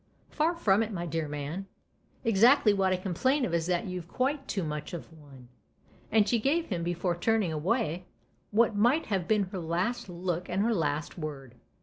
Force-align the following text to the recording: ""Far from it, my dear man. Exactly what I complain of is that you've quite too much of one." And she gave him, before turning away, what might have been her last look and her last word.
""Far 0.31 0.55
from 0.55 0.81
it, 0.81 0.91
my 0.91 1.05
dear 1.05 1.27
man. 1.27 1.67
Exactly 2.25 2.73
what 2.73 2.91
I 2.91 2.97
complain 2.97 3.45
of 3.45 3.53
is 3.53 3.67
that 3.67 3.85
you've 3.85 4.07
quite 4.07 4.47
too 4.47 4.63
much 4.63 4.93
of 4.95 5.13
one." 5.13 5.47
And 6.11 6.27
she 6.27 6.39
gave 6.39 6.65
him, 6.69 6.81
before 6.81 7.15
turning 7.15 7.53
away, 7.53 8.05
what 8.49 8.75
might 8.75 9.05
have 9.05 9.27
been 9.27 9.43
her 9.51 9.59
last 9.59 10.09
look 10.09 10.49
and 10.49 10.63
her 10.63 10.73
last 10.73 11.19
word. 11.19 11.53